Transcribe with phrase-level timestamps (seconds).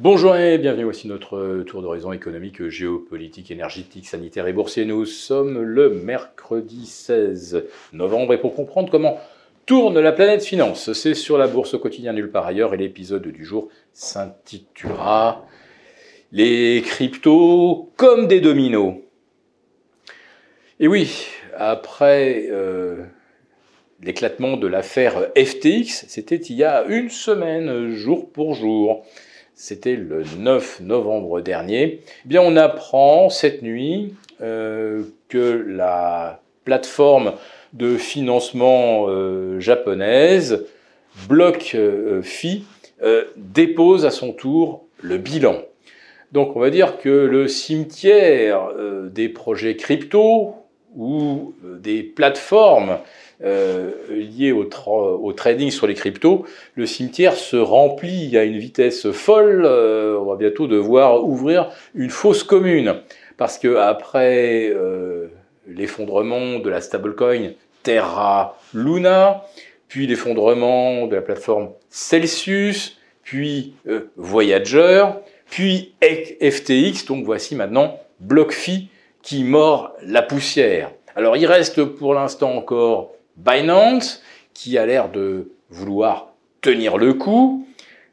[0.00, 4.84] Bonjour et bienvenue, voici notre tour d'horizon économique, géopolitique, énergétique, sanitaire et boursier.
[4.84, 9.20] Nous sommes le mercredi 16 novembre et pour comprendre comment
[9.66, 13.28] tourne la planète finance, c'est sur la bourse au quotidien nulle part ailleurs et l'épisode
[13.28, 15.46] du jour s'intitulera
[16.32, 18.96] Les cryptos comme des dominos.
[20.80, 23.04] Et oui, après euh,
[24.02, 29.06] l'éclatement de l'affaire FTX, c'était il y a une semaine, jour pour jour
[29.54, 37.34] c'était le 9 novembre dernier, eh bien on apprend cette nuit euh, que la plateforme
[37.72, 40.64] de financement euh, japonaise,
[41.28, 42.64] BlockFi,
[43.02, 45.62] euh, dépose à son tour le bilan.
[46.32, 48.70] Donc on va dire que le cimetière
[49.08, 50.63] des projets crypto
[50.96, 52.98] ou des plateformes
[53.42, 54.64] euh, lié au,
[55.32, 59.64] trading sur les cryptos, le cimetière se remplit à une vitesse folle.
[59.66, 62.94] Euh, on va bientôt devoir ouvrir une fosse commune
[63.36, 65.26] parce que après euh,
[65.66, 67.50] l'effondrement de la stablecoin
[67.82, 69.42] Terra Luna,
[69.88, 73.74] puis l'effondrement de la plateforme Celsius, puis
[74.16, 75.04] Voyager,
[75.50, 78.88] puis FTX, donc voici maintenant BlockFi
[79.24, 80.92] qui mord la poussière.
[81.16, 84.22] Alors il reste pour l'instant encore Binance,
[84.52, 86.28] qui a l'air de vouloir
[86.60, 87.66] tenir le coup,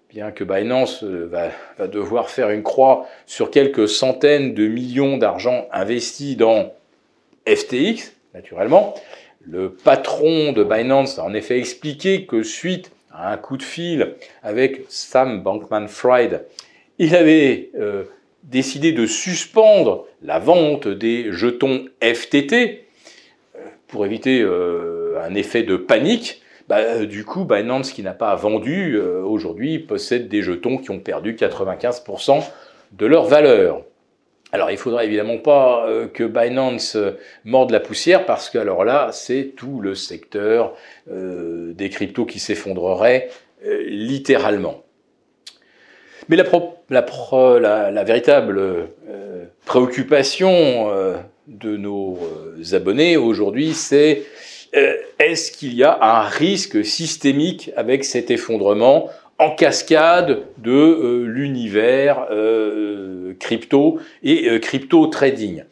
[0.10, 1.30] bien que Binance euh,
[1.78, 6.74] va, devoir faire une croix sur quelques centaines de millions d'argent investis dans
[7.48, 8.96] FTX, naturellement.
[9.42, 14.16] Le patron de Binance a en effet expliqué que suite à un coup de fil
[14.44, 16.46] avec Sam Bankman-Fried,
[17.00, 18.04] il avait euh,
[18.44, 22.86] décidé de suspendre la vente des jetons FTT
[23.56, 28.34] euh, pour éviter un effet de panique, bah, euh, du coup, Binance, qui n'a pas
[28.36, 32.46] vendu, euh, aujourd'hui possède des jetons qui ont perdu 95%
[32.94, 33.84] de leur valeur.
[34.54, 36.98] Alors, il faudra évidemment pas euh, que Binance
[37.44, 40.74] morde la poussière parce que alors là, c'est tout le secteur
[41.08, 43.28] des cryptos qui s'effondrerait
[43.86, 44.84] littéralement.
[46.30, 46.46] Mais la,
[46.92, 48.90] la, véritable
[49.66, 50.92] préoccupation
[51.48, 52.18] de nos
[52.74, 54.24] abonnés aujourd'hui, c'est
[54.76, 61.26] euh, est-ce qu'il y a un risque systémique avec cet effondrement en cascade de euh,
[61.26, 65.64] l'univers euh, crypto et crypto trading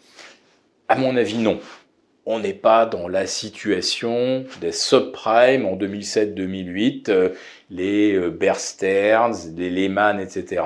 [0.89, 1.59] À mon avis, non.
[2.31, 7.31] On n'est pas dans la situation des subprimes en 2007-2008,
[7.71, 10.61] les Bear Stearns, les Lehman, etc.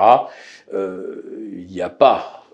[0.70, 2.44] Il n'y a pas,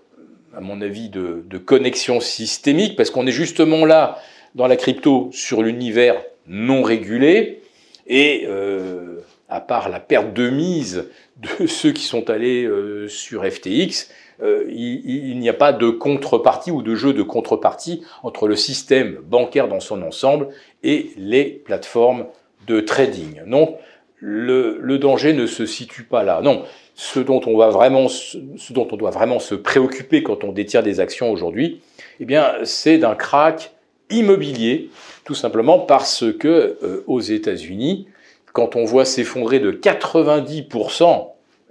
[0.55, 4.17] à mon avis, de, de connexion systémique parce qu'on est justement là
[4.55, 6.15] dans la crypto sur l'univers
[6.47, 7.61] non régulé
[8.07, 9.19] et euh,
[9.51, 14.09] à part la perte de mise de ceux qui sont allés euh, sur FTX,
[14.41, 19.19] euh, il, n'y a pas de contrepartie ou de jeu de contrepartie entre le système
[19.23, 20.47] bancaire dans son ensemble
[20.81, 22.25] et les plateformes
[22.65, 23.41] de trading.
[23.45, 23.77] Donc
[24.19, 26.41] le, danger ne se situe pas là.
[26.41, 26.63] Non,
[26.95, 28.37] ce dont on va vraiment, ce
[28.71, 31.81] dont on doit vraiment se préoccuper quand on détient des actions aujourd'hui,
[32.19, 33.71] eh bien, c'est d'un crack
[34.09, 34.89] immobilier,
[35.23, 38.07] tout simplement parce que euh, aux États-Unis,
[38.53, 41.29] quand on voit s'effondrer de 90%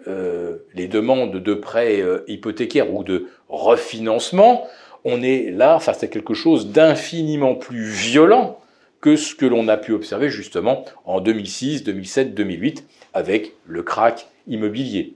[0.09, 4.67] euh, les demandes de prêts euh, hypothécaires ou de refinancement,
[5.05, 8.59] on est là face à quelque chose d'infiniment plus violent
[9.01, 14.27] que ce que l'on a pu observer justement en 2006, 2007, 2008 avec le crack
[14.47, 15.15] immobilier.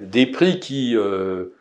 [0.00, 0.96] Des prix qui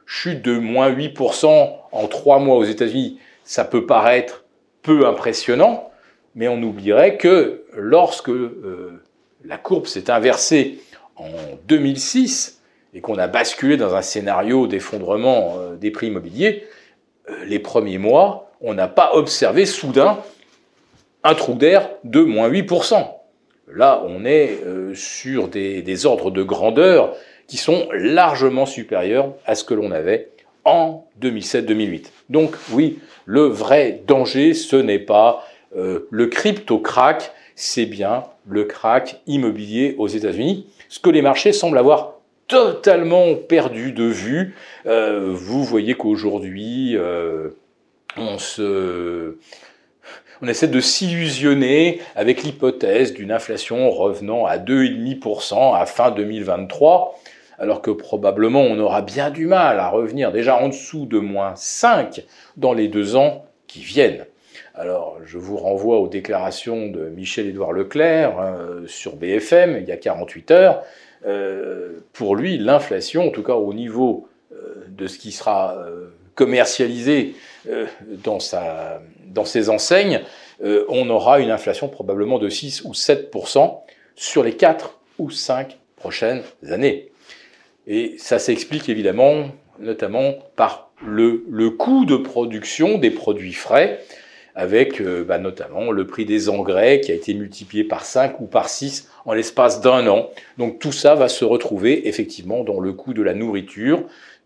[0.06, 4.44] chutent de moins 8% en trois mois aux États-Unis, ça peut paraître
[4.82, 5.89] peu impressionnant,
[6.36, 9.02] mais on oublierait que lorsque euh,
[9.44, 10.80] la courbe s'est inversée
[11.16, 11.30] en
[11.68, 12.62] 2006
[12.94, 16.64] et qu'on a basculé dans un scénario d'effondrement euh, des prix immobiliers,
[17.30, 20.20] euh, les premiers mois, on n'a pas observé soudain
[21.24, 23.08] un trou d'air de moins 8%.
[23.72, 24.62] Là, on est
[24.96, 27.14] sur des, des ordres de grandeur
[27.46, 30.30] qui sont largement supérieurs à ce que l'on avait
[30.66, 32.06] en 2007-2008.
[32.30, 35.46] Donc oui, le vrai danger, ce n'est pas
[35.76, 41.78] euh, le crypto-crack, c'est bien le crack immobilier aux États-Unis, ce que les marchés semblent
[41.78, 42.16] avoir
[42.48, 44.56] totalement perdu de vue.
[44.86, 47.50] Euh, vous voyez qu'aujourd'hui, euh,
[48.18, 48.48] on
[50.48, 57.20] essaie de s'illusionner avec l'hypothèse d'une inflation revenant à 2,5% à fin 2023
[57.60, 61.56] alors que probablement on aura bien du mal à revenir déjà en dessous de moins
[61.56, 62.24] 5
[62.58, 64.26] dans les deux ans qui viennent.
[64.80, 69.98] Alors, je vous renvoie aux déclarations de Michel-Édouard Leclerc hein, sur BFM il y a
[69.98, 70.84] 48 heures,
[72.14, 74.30] pour lui, l'inflation, en tout cas au niveau
[74.88, 75.78] de ce qui sera
[76.34, 77.36] commercialisé
[78.24, 80.22] dans, ses enseignes,
[80.64, 83.80] on aura une inflation probablement de 6 ou 7%
[84.16, 87.12] sur les 4 ou 5 prochaines années.
[87.86, 89.48] Et ça s'explique évidemment
[89.78, 94.00] notamment par le coût de production des produits frais,
[94.60, 98.46] avec euh, bah, notamment le prix des engrais qui a été multiplié par 5 ou
[98.46, 100.30] par 6 en l'espace d'un an.
[100.58, 104.04] Donc tout ça va se retrouver effectivement dans le coût de la nourriture,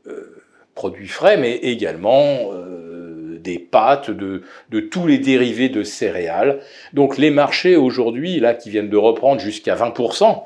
[0.08, 0.44] euh,
[0.76, 6.60] produits frais, mais également euh, des pâtes, de, de, tous les dérivés de céréales.
[6.94, 10.44] Donc les marchés aujourd'hui, là, qui viennent de reprendre jusqu'à 20%,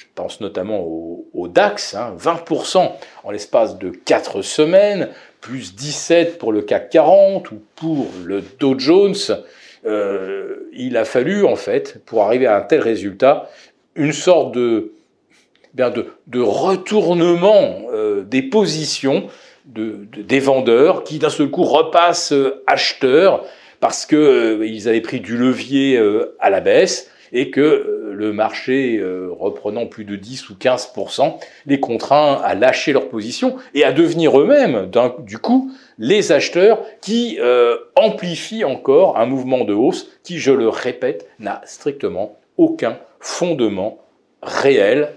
[0.00, 2.92] je pense notamment au, DAX, 20% hein,
[3.22, 5.10] en l'espace de 4 semaines,
[5.42, 9.14] plus 17 pour le CAC 40 ou pour le Dow Jones.
[9.84, 13.50] Euh, il a fallu, en fait, pour arriver à un tel résultat,
[13.94, 14.92] une sorte de,
[15.74, 19.26] de retournement euh, des positions
[19.66, 22.32] de, des vendeurs qui, d'un seul coup, repassent
[22.66, 23.44] acheteurs
[23.80, 26.02] parce qu'ils euh, avaient pris du levier
[26.38, 31.38] à la baisse et que euh, le marché euh, reprenant plus de 10 ou 15%
[31.66, 34.90] les contraint à lâcher leur position et à devenir eux-mêmes,
[35.20, 40.68] du coup, les acheteurs qui euh, amplifient encore un mouvement de hausse qui, je le
[40.68, 43.98] répète, n'a strictement aucun fondement
[44.42, 45.10] réel.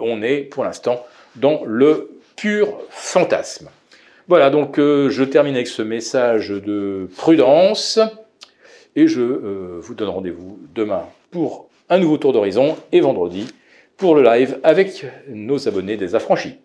[0.00, 1.04] on est pour l'instant
[1.36, 3.68] dans le pur fantasme.
[4.28, 8.00] Voilà, donc je termine avec ce message de prudence.
[8.96, 13.48] Et je euh, vous donne rendez-vous demain pour un nouveau tour d'horizon et vendredi
[13.96, 16.58] pour le live avec nos abonnés des affranchis.